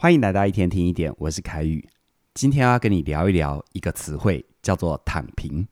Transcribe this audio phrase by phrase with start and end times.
[0.00, 1.84] 欢迎来到一天听一点，我是凯宇。
[2.32, 5.66] 今天要跟你聊一聊一个词汇，叫做“躺平”。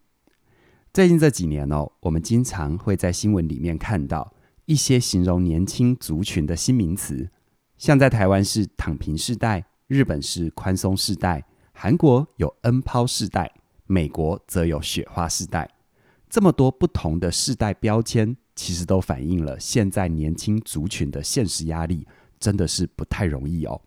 [0.93, 4.35] 最近这几年哦，我们经常会在新闻里面看到
[4.65, 7.31] 一些形容年轻族群的新名词，
[7.79, 13.55] 像在台湾是“躺平世代”，日本是“宽松世代”，韩国有 “N 抛世代”，
[13.87, 15.71] 美国则有“雪花世代”。
[16.29, 22.05] 这么多不同的世代标签，其实都反映了现在年轻族群的现实压力，
[22.41, 23.81] 真的是不太容易哦。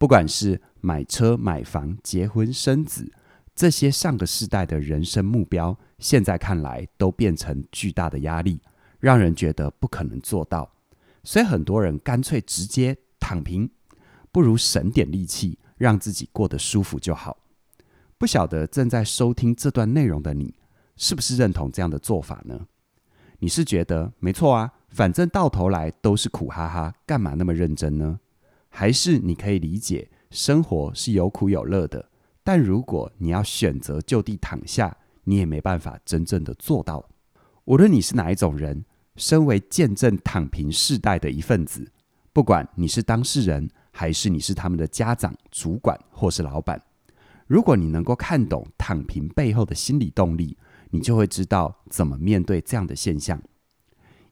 [0.00, 3.12] 不管是买车、买房、结婚、生子，
[3.54, 8.62] 这些上个世代的人生目标，现在看来都变成巨大的压力，
[8.98, 10.72] 让人觉得不可能做到。
[11.22, 13.70] 所以很多人干脆直接躺平，
[14.32, 17.36] 不如省点力气，让自己过得舒服就好。
[18.16, 20.54] 不晓得正在收听这段内容的你，
[20.96, 22.58] 是不是认同这样的做法呢？
[23.40, 28.18] 你是觉得没错啊，反正到头来都是苦哈哈，干嘛那么认真呢？
[28.70, 32.08] 还是你可以理解，生活是有苦有乐的，
[32.42, 37.06] 但如果你要选择就地躺下，你也没办法真正的做到。
[37.66, 38.84] 无论你是哪一种人，
[39.16, 41.92] 身为见证躺平世代的一份子，
[42.32, 46.80] 不管你是当事人，还是你是他们的家长、主管或是老板，
[47.46, 50.56] 如果你能够看懂躺平背后的心理动力，
[50.90, 53.42] 你就会知道怎么面对这样的现象。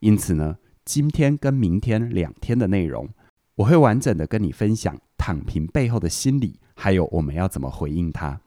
[0.01, 3.09] 因此呢，今天跟明天两天的内容。
[3.59, 8.41] 我会完整的跟你分享躺平背后的心理，还有我们要怎么回应它。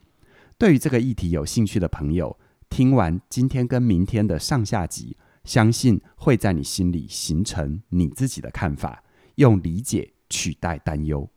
[0.58, 2.38] 对于这个议题有兴趣的朋友，
[2.70, 9.03] 听完今天跟明天的上下集，相信会在你心里形成你自己的看法，
[9.36, 11.30] 用理解取代担忧。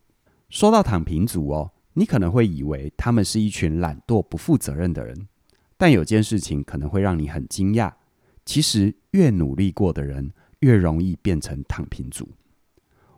[0.48, 5.26] 说到躺平族哦，你可能会以为他们是一群懒惰不负责任的人，
[5.76, 7.92] 但有件事情可能会让你很惊讶，
[8.46, 12.28] 其实越努力过的人，越容易变成躺平族。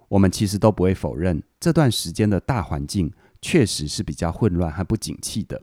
[0.08, 3.12] 我们其实都不会否认，这段时间的大环境
[3.42, 5.62] 确实是比较混乱和不景气的，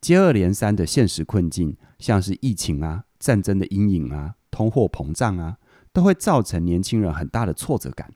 [0.00, 5.58] 接二连三的现实困境，像是疫情啊、战争的阴影啊、通货膨胀啊，
[5.92, 8.12] 都会造成年轻人很大的挫折感，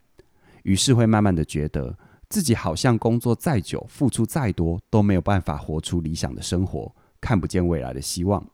[0.62, 8.46] 于是会慢慢的觉得自己好像工作再久、付出再多，都没有办法活出理想的生活，看不见未来的希望。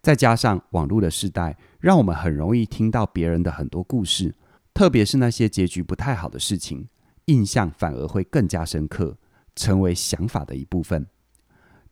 [0.00, 4.34] 再加上网络的时代，让我们很容易听到别人的很多故事。
[4.74, 6.88] 特别是那些结局不太好的事情，
[7.26, 9.16] 印象反而会更加深刻，
[9.54, 11.06] 成为想法的一部分。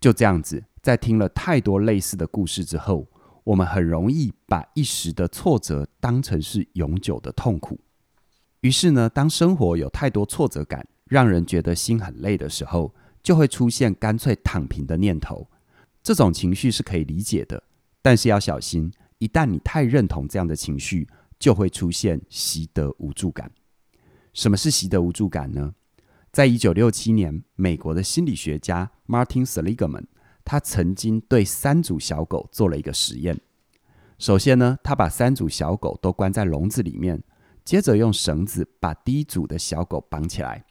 [0.00, 3.06] 就这样子，在听了太多类似的故事之后，
[3.44, 7.78] 我们很容易把一时的挫折当成是永久的痛苦。
[8.62, 15.48] 于是呢，当生活有太多挫折感，让人觉得心很累的时候，就会出现干脆躺平的念头。
[16.02, 17.62] 这种情绪是可以理解的，
[18.02, 21.08] 但是要小心，一旦你太认同这样的情绪。
[21.42, 23.50] 就会出现习得无助感。
[24.32, 25.74] 什么是习得无助感呢？
[26.30, 30.04] 在一九六七年，美国的心理学家 Martin Seligman，
[30.44, 33.40] 他曾经对三组小狗做了一个实验。
[34.20, 37.20] 首先呢，他把三组小狗都关在笼子里面，
[37.64, 40.64] 接着用绳子把第一组的小狗绑起来，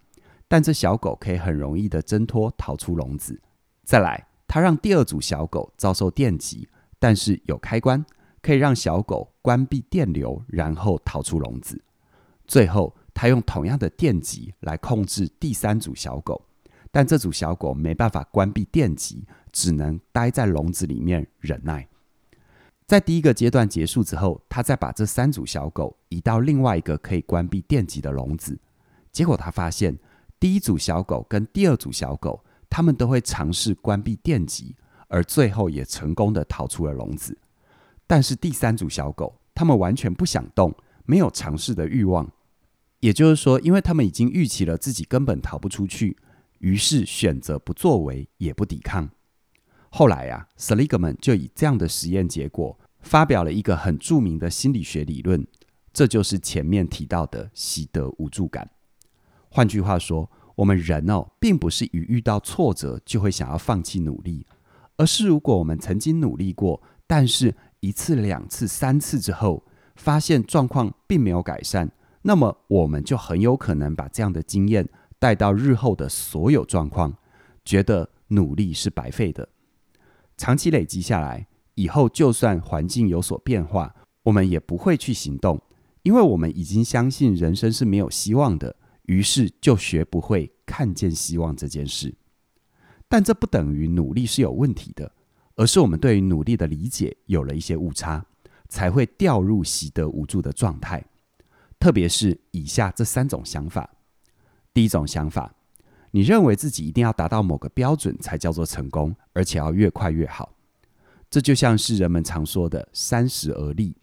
[0.48, 3.42] 但这小狗可以很容易的挣脱逃出笼子。
[3.84, 8.06] 再来，他让第二组小狗遭受电击，但是有开关。
[8.42, 11.82] 可以让小狗关闭电流，然后逃出笼子。
[12.48, 16.42] 最后，他用同样的电极来控制第三组小狗，
[16.92, 21.88] 但这组小狗没办法关闭电极，只能待在笼子里面忍耐。
[22.88, 28.60] 在第一个阶段结束之后，他再把这三组小狗移到另外一个可以关闭电极的笼子。
[29.14, 29.98] 结果他发现，
[30.40, 34.76] 第一组小狗跟第二组小狗，他们都会尝试关闭电极，
[35.08, 37.38] 而最后也成功的逃出了笼子。
[38.12, 42.30] 但是第三组小狗，他们完全不想动，没有尝试的欲望。
[43.00, 46.18] 也就是说，因为他们已经预期了自己根本逃不出去，
[46.60, 49.10] 于是选择不作为，也不抵抗。
[49.92, 55.48] 后来、啊，Seligman 就以这样的实验结果，发表了一个很著名的心理学理论，
[55.94, 58.70] 这就是前面提到的习得无助感。
[59.48, 64.46] 换句话说，我们人哦，并不是一遇到挫折就会想要放弃努力，
[64.98, 69.64] 而是如果我们曾经努力过，但是一次、两次、三次之后，
[69.96, 71.92] 发现状况并没有改善，
[72.22, 74.88] 那么我们就很有可能把这样的经验
[75.20, 77.14] 带到日后的所有状况，
[77.66, 79.50] 觉得努力是白费的。
[80.38, 83.94] 长期累积下来，以后就算环境有所变化，
[84.24, 85.62] 我们也不会去行动，
[86.04, 92.16] 因为我们已经相信人生是没有希望的，于是就学不会看见希望这件事。
[93.08, 95.12] 但这不等于努力是有问题的。
[95.56, 98.26] 而是我们对于努力的理解有了一些误差，
[98.70, 101.04] 才会掉入习得无助的状态。
[101.80, 103.90] 特别是以下这三种想法：
[104.74, 105.54] 第一种想法，
[106.12, 110.54] 你认为自己一定要达到某个标准才叫做成功，而且要越快越好。
[111.30, 113.96] 这就像是人们常说的“三十而立”。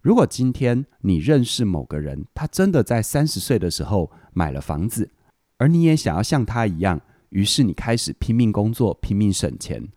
[0.00, 5.10] 如果今天你认识某个人，他真的在三十岁的时候买了房子，
[5.56, 7.00] 而你也想要像他一样，
[7.30, 9.88] 于是你开始拼命工作、拼命省钱，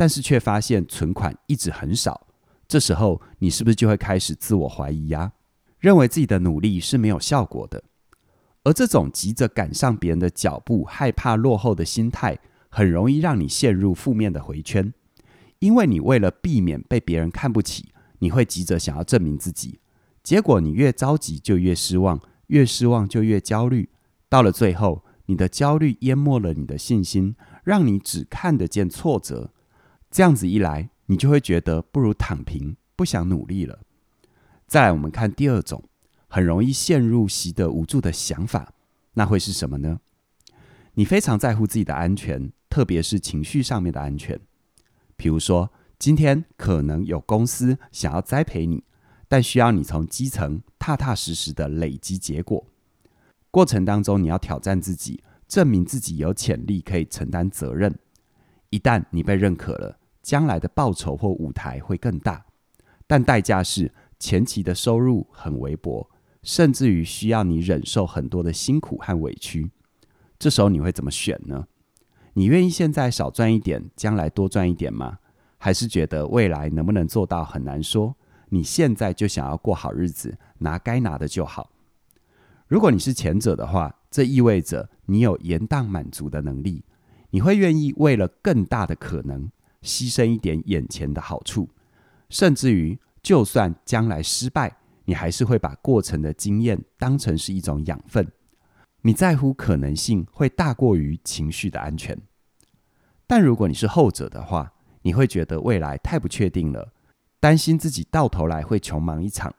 [0.00, 2.26] 但是却发现存款一直很少。
[2.66, 5.32] 这时候，你是不是就会开始自我怀疑呀？
[5.78, 7.84] 认为自己的努力是没有效果的。
[8.64, 12.38] 而这种急着赶上别人的脚步、害怕落后的心态，
[12.70, 14.90] 很容易让你陷入负面的回圈。
[15.58, 19.80] 因为你为了避免被别人看不起，你会急着想要证明自己。
[20.22, 23.90] 结果你越着急就越失望，越失望就越焦虑。
[24.30, 29.52] 到了最后，你的焦虑淹没了你的信心，让你只看得见挫折。
[30.10, 33.80] 这样子一来，你就会觉得不如躺平，不想努力了。
[34.66, 35.84] 再来，我们看第二种。
[36.32, 38.72] 很容易陷入习得无助的想法，
[39.14, 39.98] 那会是什么呢？
[40.94, 44.38] 你非常在乎自己的安全，特别是情绪上面的安全。
[45.16, 48.84] 比如说，今天可能有公司想要栽培你，
[49.26, 52.64] 但需要你从基层踏踏实实的累积结果。
[53.50, 57.92] 过程当中，你要挑战自己，证明自己有潜力可以承担责任。
[58.68, 62.44] 一旦你被认可了，将来的报酬或舞台会更大，
[63.06, 66.08] 但代价是前期的收入很微薄。
[66.42, 69.70] 甚至于需要你忍受很多的辛苦和委屈，
[70.38, 71.66] 这时候你会怎么选呢？
[72.32, 75.18] 你愿意现在少赚一点，将来多赚一点吗？
[75.58, 78.16] 还是觉得未来能不能做到很难说？
[78.48, 81.70] 你现在就想要过好日子，拿该拿的就好。
[82.66, 86.82] 如果你是前者的话，这意味着你有延宕满足的能力，
[87.28, 89.50] 你会愿意为了更大的可能，
[89.82, 91.68] 牺牲一点眼前的好处，
[92.28, 94.78] 甚至于就算将来失败。
[95.06, 98.30] 你还是会把过程的经验当成是一种养分，
[99.02, 102.16] 你在乎可能性会大过于情绪的安全。
[103.26, 104.72] 但如果你是后者的话，
[105.02, 106.92] 你会觉得未来太不确定了，
[107.40, 109.52] 担心自己到头来会穷忙一场，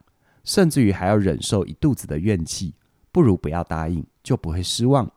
[0.45, 2.75] 甚至于还要忍受一肚子的怨气，
[3.11, 5.11] 不如不要答应，就不会失望。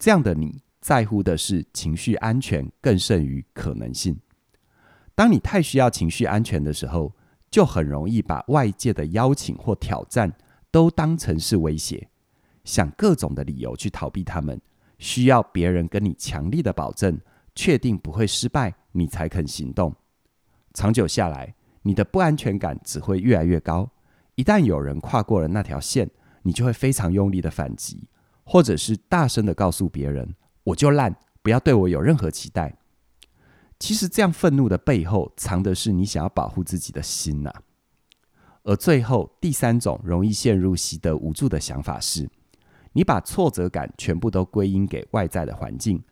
[0.00, 4.20] 这样的你在乎的是情绪安全更胜于可能性。
[5.14, 7.10] 当你太需要情绪安全的时候，
[7.50, 10.30] 就很容易把外界的邀请或挑战
[10.70, 12.06] 都当成是威胁，
[12.64, 14.60] 想各种的理由去逃避他们，
[14.98, 17.18] 需要别人跟你强力的保证，
[17.54, 19.94] 确定不会失败，你才肯行动。
[20.74, 23.90] 长久下来，你的不安全感只会越来越高。
[24.34, 26.10] 一旦有人跨过了那条线，
[26.42, 28.06] 你就会非常用力的反击，
[28.44, 32.76] 或者是大声的告诉别人：“我就烂，不要对我有任何期待。”
[33.78, 37.62] 其实这样愤怒的背后，藏的是你想要保护自己的心呐、啊。
[38.62, 42.30] 而最后第三种容易陷入习得无助的想法是，
[42.92, 46.02] 你把挫折感全部都归因给外在的环境，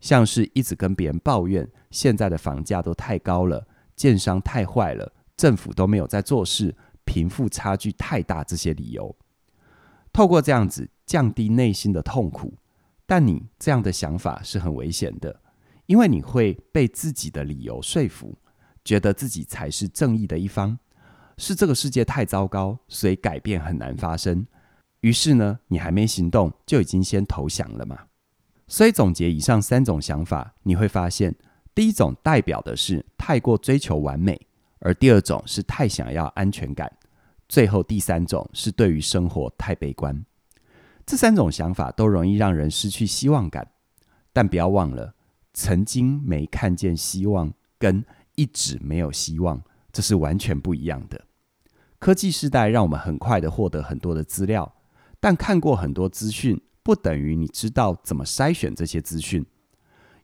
[0.00, 9.14] 像是一直跟别人抱怨现在的房价都太高了，建商太坏了，政府都没有在做事，贫富差距太大这些理由。
[10.12, 12.54] 透过这样子降低内心的痛苦，
[13.06, 15.40] 但你这样的想法是很危险的。
[15.86, 18.38] 因为你会被自己的理由说服，
[18.84, 20.78] 觉得自己才是正义的一方，
[21.36, 24.46] 是这个世界太糟糕，所以改变很难发生。
[25.00, 27.98] 于是呢，你还没行动，就已经先投降了嘛。
[28.68, 31.34] 所以总结以上三种想法，你会发现，
[31.74, 34.40] 第一种代表的是太过追求完美，
[34.78, 36.90] 而第二种是太想要安全感，
[37.48, 40.24] 最后第三种是对于生活太悲观。
[41.04, 43.72] 这三种想法都容易让人失去希望感，
[44.32, 45.14] 但不要忘了。
[45.54, 48.04] 曾经没看见希望，跟
[48.36, 51.26] 一直没有希望，这是完全不一样的。
[51.98, 54.74] 科技时代让我们很快的获得很多的资料，
[55.20, 59.44] 但看过很多资讯，不等于你知道怎么筛选这些资讯，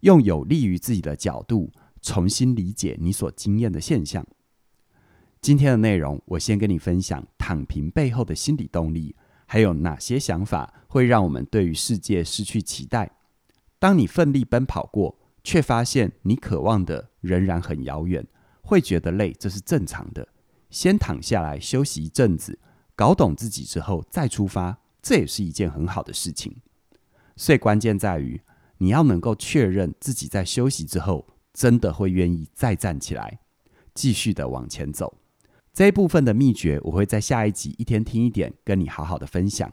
[0.00, 1.70] 用有利于自己的角度
[2.00, 4.26] 重新理解你所经验的现象。
[5.40, 9.14] 今天的内容，我先跟你分享躺平背后的心理动力，
[9.50, 13.10] 还有哪些想法会让我们对于世界失去期待。
[13.78, 18.26] 当你奋力奔跑过，却发现你渴望的仍然很遥远，
[18.60, 20.28] 会觉得累，这是正常的。
[20.68, 22.58] 先躺下来休息一阵子，
[22.94, 26.54] 搞懂自己之后再出发，这也是一件很好的事情。
[27.34, 28.38] 所以关键在于
[28.76, 33.40] 你要能够确认自己在休息之后，真的会愿意再站起来，
[33.94, 35.16] 继续的往前走。
[35.78, 39.72] 这一部分的秘诀，我会在下一集一天听一点，跟你好好的分享，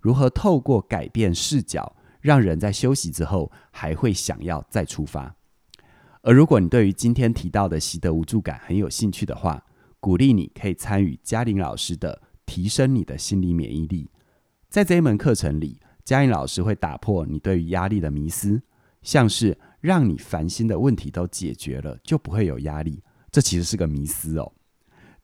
[0.00, 1.94] 如何透过改变视角。
[2.22, 5.36] 让人在休息之后还会想要再出发。
[6.22, 9.62] 而如果你对于今天提到的习得无助感很有兴趣的话，
[10.00, 14.08] 鼓励你可以参与嘉玲老师的提升你的心理免疫力。
[14.70, 18.62] 在这一门课程里，嘉玲老师会打破你对于压力的迷思，
[19.02, 23.02] 像是让你烦心的问题都解决了，就不会有压力。
[23.30, 24.50] 这其实是个迷思哦。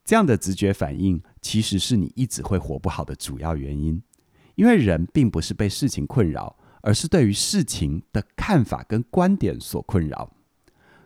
[0.09, 4.01] 这样的直觉反应，其实是你一直会活不好的主要原因。
[4.55, 10.33] 因为人并不是被事情困扰，而是对于事情的看法跟观点所困扰。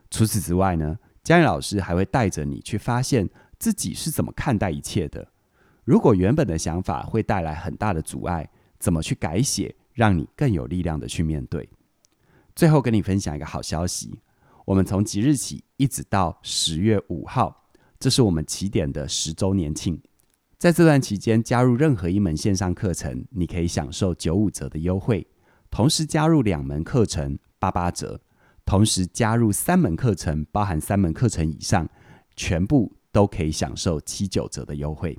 [0.10, 3.30] 除此之外呢，嘉颖老师还会带着你去发现
[3.60, 5.28] 自己是怎么看待一切的。
[5.84, 11.68] 如果原本的想法会带来很大的阻碍，怎么去改写，让你更有力量的去面对？
[12.56, 14.22] 最后跟你分享一个好消息，
[14.64, 17.63] 我们从即日起一直到十月五号，
[18.04, 19.98] 这是我们起点的十周年庆。
[20.58, 25.26] 在这段期间，加入任何一门线上课程，你可以享受九五折的优惠；
[25.72, 28.20] 同时加入两门课程，八八折；
[28.66, 31.88] 同时加入三门课程，包含三门课程以上，
[32.36, 35.18] 全部都可以享受七九折的优惠。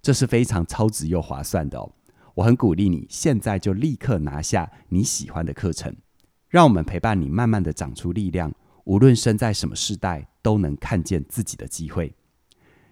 [0.00, 1.92] 这是非常超值又划算的哦！
[2.36, 5.92] 我很鼓励你现在就立刻拿下你喜欢的课程，
[6.48, 12.14] 让我们陪伴你慢慢的长出力量，无论身在什么世代，都能看见自己的机会。